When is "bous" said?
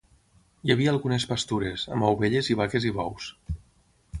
2.97-3.29